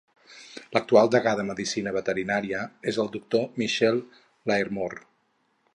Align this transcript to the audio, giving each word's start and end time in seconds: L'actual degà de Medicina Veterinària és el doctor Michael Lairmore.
L'actual 0.75 1.11
degà 1.15 1.33
de 1.39 1.43
Medicina 1.49 1.93
Veterinària 1.97 2.63
és 2.93 2.99
el 3.05 3.13
doctor 3.19 3.47
Michael 3.65 4.01
Lairmore. 4.53 5.07